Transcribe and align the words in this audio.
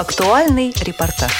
Актуальный 0.00 0.72
репортаж. 0.86 1.30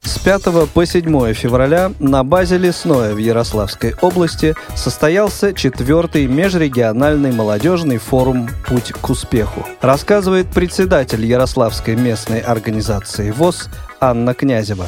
С 0.00 0.18
5 0.18 0.72
по 0.72 0.86
7 0.86 1.34
февраля 1.34 1.90
на 2.00 2.24
базе 2.24 2.56
Лесное 2.56 3.12
в 3.12 3.18
Ярославской 3.18 3.92
области 4.00 4.54
состоялся 4.74 5.52
четвертый 5.52 6.26
межрегиональный 6.26 7.30
молодежный 7.30 7.98
форум 7.98 8.48
«Путь 8.66 8.92
к 8.92 9.10
успеху». 9.10 9.66
Рассказывает 9.82 10.46
председатель 10.48 11.26
Ярославской 11.26 11.94
местной 11.94 12.40
организации 12.40 13.30
ВОЗ 13.30 13.68
Анна 14.00 14.32
Князева. 14.32 14.86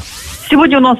Сегодня 0.48 0.79
у 0.79 0.80
нас 0.80 0.96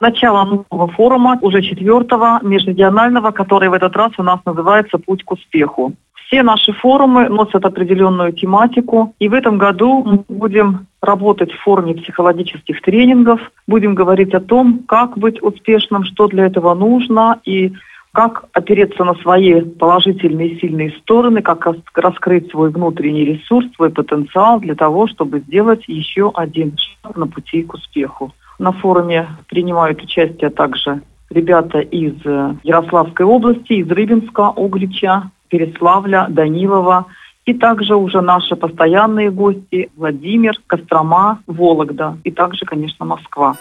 начало 0.00 0.44
нового 0.44 0.92
форума, 0.92 1.38
уже 1.40 1.62
четвертого, 1.62 2.40
межрегионального, 2.42 3.30
который 3.30 3.70
в 3.70 3.72
этот 3.72 3.96
раз 3.96 4.12
у 4.18 4.22
нас 4.22 4.38
называется 4.44 4.98
«Путь 4.98 5.24
к 5.24 5.32
успеху». 5.32 5.94
Все 6.32 6.42
наши 6.42 6.72
форумы 6.72 7.28
носят 7.28 7.62
определенную 7.66 8.32
тематику, 8.32 9.14
и 9.18 9.28
в 9.28 9.34
этом 9.34 9.58
году 9.58 10.02
мы 10.02 10.24
будем 10.34 10.86
работать 11.02 11.52
в 11.52 11.60
форме 11.60 11.92
психологических 11.92 12.80
тренингов, 12.80 13.38
будем 13.66 13.94
говорить 13.94 14.32
о 14.32 14.40
том, 14.40 14.82
как 14.88 15.18
быть 15.18 15.42
успешным, 15.42 16.04
что 16.04 16.28
для 16.28 16.46
этого 16.46 16.72
нужно 16.72 17.38
и 17.44 17.74
как 18.12 18.46
опереться 18.54 19.04
на 19.04 19.12
свои 19.16 19.60
положительные 19.60 20.58
сильные 20.58 20.92
стороны, 21.02 21.42
как 21.42 21.68
раскрыть 21.94 22.50
свой 22.50 22.70
внутренний 22.70 23.26
ресурс, 23.26 23.66
свой 23.76 23.90
потенциал 23.90 24.58
для 24.58 24.74
того, 24.74 25.08
чтобы 25.08 25.40
сделать 25.40 25.84
еще 25.86 26.32
один 26.34 26.78
шаг 26.78 27.14
на 27.14 27.26
пути 27.26 27.62
к 27.62 27.74
успеху. 27.74 28.32
На 28.58 28.72
форуме 28.72 29.28
принимают 29.48 30.02
участие 30.02 30.48
также 30.48 31.02
ребята 31.28 31.80
из 31.80 32.14
Ярославской 32.62 33.26
области, 33.26 33.74
из 33.74 33.90
Рыбинска, 33.90 34.48
Углича, 34.48 35.30
Переславля, 35.52 36.26
Данилова 36.30 37.06
и 37.44 37.52
также 37.52 37.94
уже 37.94 38.22
наши 38.22 38.56
постоянные 38.56 39.30
гости 39.30 39.90
Владимир, 39.96 40.54
Кострома, 40.66 41.40
Вологда 41.46 42.16
и 42.24 42.30
также, 42.30 42.64
конечно, 42.64 43.04
Москва. 43.04 43.54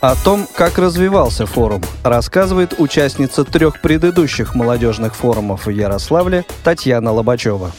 О 0.00 0.14
том, 0.22 0.40
как 0.56 0.78
развивался 0.78 1.46
форум, 1.46 1.80
рассказывает 2.04 2.74
участница 2.78 3.44
трех 3.44 3.80
предыдущих 3.80 4.54
молодежных 4.54 5.16
форумов 5.16 5.66
в 5.66 5.70
Ярославле 5.70 6.44
Татьяна 6.62 7.10
Лобачева 7.10 7.72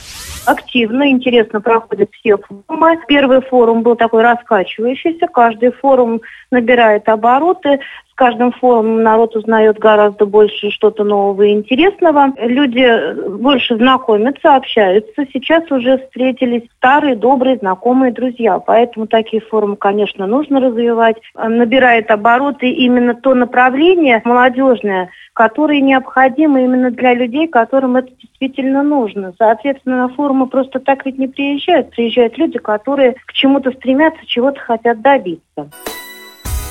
активно, 0.45 1.09
интересно 1.09 1.61
проходят 1.61 2.09
все 2.13 2.37
форумы. 2.37 2.99
Первый 3.07 3.41
форум 3.41 3.81
был 3.81 3.95
такой 3.95 4.23
раскачивающийся, 4.23 5.27
каждый 5.27 5.71
форум 5.71 6.21
набирает 6.51 7.07
обороты, 7.09 7.79
с 8.09 8.17
каждым 8.17 8.53
форумом 8.53 9.03
народ 9.03 9.35
узнает 9.35 9.77
гораздо 9.77 10.25
больше 10.25 10.71
что-то 10.71 11.03
нового 11.03 11.41
и 11.41 11.51
интересного. 11.51 12.33
Люди 12.37 12.87
больше 13.29 13.75
знакомятся, 13.75 14.55
общаются. 14.55 15.25
Сейчас 15.33 15.69
уже 15.69 15.97
встретились 15.97 16.63
старые, 16.77 17.17
добрые, 17.17 17.57
знакомые 17.57 18.13
друзья. 18.13 18.59
Поэтому 18.59 19.07
такие 19.07 19.41
форумы, 19.41 19.75
конечно, 19.75 20.27
нужно 20.27 20.61
развивать. 20.61 21.17
Набирает 21.35 22.09
обороты 22.09 22.69
именно 22.69 23.15
то 23.15 23.33
направление 23.33 24.21
молодежное, 24.23 25.09
которое 25.35 25.81
необходимо 25.81 26.61
именно 26.61 26.89
для 26.91 27.13
людей, 27.13 27.47
которым 27.47 27.97
это 27.97 28.09
действительно 28.19 28.83
нужно. 28.83 29.33
Соответственно, 29.37 30.07
на 30.07 30.09
форумы 30.09 30.47
просто 30.47 30.79
так 30.79 31.05
ведь 31.05 31.19
не 31.19 31.27
приезжают. 31.27 31.91
Приезжают 31.91 32.37
люди, 32.37 32.57
которые 32.57 33.15
к 33.25 33.33
чему-то 33.33 33.71
стремятся, 33.71 34.25
чего-то 34.25 34.59
хотят 34.61 35.01
добиться. 35.01 35.69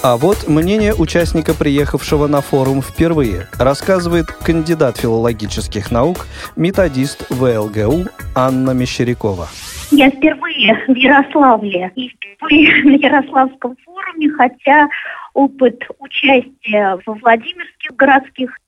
А 0.02 0.16
вот 0.16 0.48
мнение 0.48 0.94
участника, 0.94 1.52
приехавшего 1.54 2.26
на 2.26 2.40
форум 2.40 2.80
впервые, 2.80 3.48
рассказывает 3.58 4.26
кандидат 4.26 4.96
филологических 4.96 5.90
наук, 5.90 6.26
методист 6.56 7.30
ВЛГУ 7.30 8.04
Анна 8.34 8.70
Мещерякова. 8.70 9.48
Я 9.90 10.10
впервые 10.10 10.84
в 10.88 10.94
Ярославле 10.94 11.92
и 11.96 12.08
впервые 12.08 12.84
на 12.84 12.96
Ярославском 12.96 13.76
форуме, 13.84 14.30
хотя 14.30 14.88
опыт 15.34 15.82
участия 15.98 16.98
во 17.04 17.14
Владимирских 17.14 17.94
городских 17.96 18.58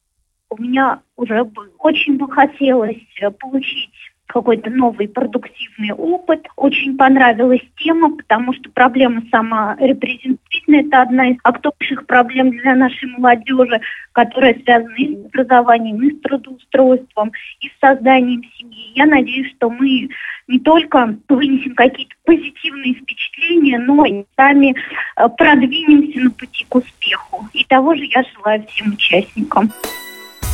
у 0.50 0.62
меня 0.62 1.00
уже 1.16 1.44
был. 1.44 1.64
Очень 1.78 2.18
бы 2.18 2.30
хотелось 2.30 3.02
получить 3.40 3.90
какой-то 4.26 4.70
новый 4.70 5.08
продуктивный 5.08 5.92
опыт. 5.92 6.46
Очень 6.56 6.96
понравилась 6.96 7.62
тема, 7.78 8.16
потому 8.16 8.52
что 8.54 8.70
проблема 8.70 9.22
саморепрезентативная– 9.30 10.80
это 10.86 11.02
одна 11.02 11.30
из 11.30 11.36
актуальных 11.42 12.06
проблем 12.06 12.50
для 12.50 12.74
нашей 12.74 13.08
молодежи, 13.16 13.80
которая 14.12 14.54
связана 14.62 14.94
и 14.96 15.16
с 15.16 15.26
образованием, 15.26 16.02
и 16.02 16.10
с 16.12 16.20
трудоустройством, 16.20 17.32
и 17.60 17.68
с 17.68 17.72
созданием 17.80 18.42
семьи. 18.58 18.92
Я 18.94 19.06
надеюсь, 19.06 19.52
что 19.56 19.70
мы 19.70 20.08
не 20.48 20.58
только 20.60 21.16
вынесем 21.28 21.74
какие-то 21.74 22.14
позитивные 22.24 22.94
впечатления, 22.94 23.35
но 23.74 24.04
и 24.04 24.24
сами 24.36 24.74
э, 25.16 25.28
продвинемся 25.36 26.20
на 26.20 26.30
пути 26.30 26.66
к 26.68 26.74
успеху. 26.76 27.48
И 27.52 27.64
того 27.64 27.94
же 27.94 28.04
я 28.04 28.24
желаю 28.34 28.64
всем 28.68 28.92
участникам. 28.92 29.72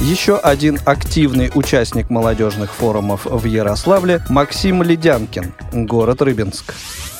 Еще 0.00 0.36
один 0.36 0.78
активный 0.84 1.50
участник 1.54 2.10
молодежных 2.10 2.72
форумов 2.72 3.24
в 3.24 3.44
Ярославле– 3.44 4.18
Максим 4.30 4.82
Ледянкин, 4.82 5.44
город 5.86 6.22
Рыбинск. 6.22 6.74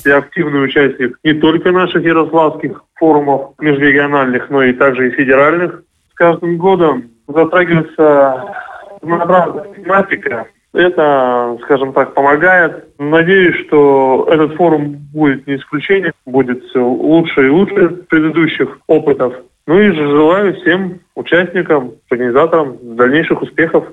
Я 0.05 0.17
активный 0.17 0.65
участник 0.65 1.17
не 1.23 1.35
только 1.35 1.71
наших 1.71 2.03
ярославских 2.03 2.83
форумов 2.97 3.53
межрегиональных, 3.61 4.51
но 4.51 4.65
и 4.65 4.73
также 4.73 5.09
и 5.09 5.11
федеральных. 5.13 5.83
С 6.11 6.15
каждым 6.15 6.57
годом 6.59 7.11
затрагивается 7.29 8.53
разнообразная 9.01 9.75
тематика. 9.75 10.47
Это, 10.73 11.59
скажем 11.65 11.93
так, 11.93 12.15
помогает. 12.15 12.89
Надеюсь, 12.99 13.67
что 13.67 14.27
этот 14.31 14.55
форум 14.55 14.97
будет 15.13 15.47
не 15.47 15.57
исключением, 15.57 16.15
будет 16.25 16.65
все 16.65 16.81
лучше 16.81 17.47
и 17.47 17.51
лучше 17.51 17.89
предыдущих 18.09 18.79
опытов. 18.87 19.35
Ну 19.67 19.79
и 19.79 19.93
желаю 19.93 20.55
всем 20.55 21.01
участникам, 21.15 21.93
организаторам 22.11 22.79
дальнейших 22.97 23.43
успехов. 23.43 23.85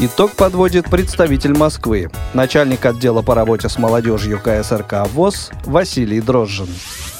Итог 0.00 0.32
подводит 0.36 0.86
представитель 0.90 1.56
Москвы, 1.56 2.08
начальник 2.32 2.86
отдела 2.86 3.22
по 3.22 3.34
работе 3.34 3.68
с 3.68 3.78
молодежью 3.78 4.38
КСРК 4.38 5.06
ВОЗ 5.12 5.52
Василий 5.66 6.20
Дрожжин. 6.20 6.66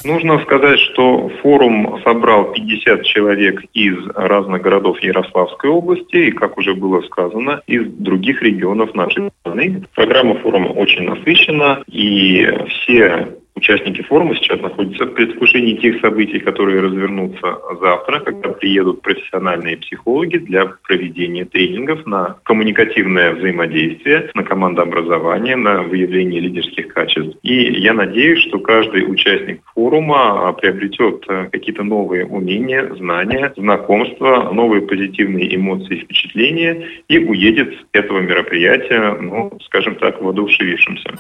Нужно 0.05 0.41
сказать, 0.41 0.79
что 0.81 1.29
форум 1.43 2.01
собрал 2.05 2.53
50 2.53 3.05
человек 3.05 3.63
из 3.73 3.97
разных 4.15 4.63
городов 4.63 5.01
Ярославской 5.01 5.71
области 5.71 6.17
и, 6.17 6.33
как 6.33 6.59
уже 6.59 6.75
было 6.75 7.03
сказано, 7.03 7.63
из 7.67 7.87
других 7.87 8.43
регионов 8.43 8.95
нашей 8.95 9.31
страны. 9.41 9.85
Программа 9.95 10.35
форума 10.37 10.69
очень 10.69 11.03
насыщена, 11.03 11.83
и 11.87 12.47
все 12.69 13.37
Участники 13.62 14.03
форума 14.03 14.34
сейчас 14.34 14.61
находятся 14.61 15.05
в 15.05 15.15
предвкушении 15.15 15.77
тех 15.77 16.00
событий, 16.00 16.41
которые 16.41 16.81
развернутся 16.81 17.59
завтра, 17.81 18.19
когда 18.19 18.49
приедут 18.49 19.03
профессиональные 19.03 19.77
психологи 19.77 20.39
для 20.39 20.67
проведения 20.83 21.45
тренингов 21.45 22.05
на 22.05 22.39
коммуникативное 22.43 23.33
взаимодействие, 23.34 24.31
на 24.34 24.43
командообразование, 24.43 25.55
на 25.55 25.83
выявление 25.83 26.41
лидерских 26.41 26.89
качеств. 26.89 27.39
И 27.45 27.81
я 27.81 27.93
надеюсь, 27.93 28.41
что 28.49 28.59
каждый 28.59 29.09
участник 29.09 29.62
форума 29.77 30.49
а, 30.49 30.53
приобретет 30.55 31.25
а, 31.28 31.45
какие-то 31.45 31.84
новые 31.84 32.27
умения, 32.27 32.93
знания, 32.97 33.53
знакомства, 33.56 34.51
новые 34.53 34.83
позитивные 34.83 35.55
эмоции 35.55 36.01
впечатления 36.01 36.89
и 37.06 37.17
уедет 37.19 37.75
с 37.75 37.84
этого 37.93 38.19
мероприятия, 38.19 39.17
ну, 39.21 39.56
скажем 39.67 39.95
так, 39.95 40.21
воодушевившимся. 40.21 41.15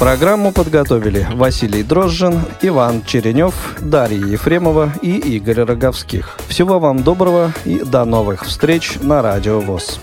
Программу 0.00 0.50
подготовили 0.50 1.26
Василий 1.30 1.82
Дрожжин, 1.82 2.40
Иван 2.62 3.04
Черенев, 3.04 3.76
Дарья 3.80 4.24
Ефремова 4.24 4.94
и 5.02 5.10
Игорь 5.36 5.60
Роговских. 5.60 6.38
Всего 6.48 6.78
вам 6.80 7.02
доброго 7.02 7.52
и 7.66 7.80
до 7.80 8.06
новых 8.06 8.46
встреч 8.46 8.94
на 9.02 9.20
Радио 9.20 9.60
ВОЗ. 9.60 10.00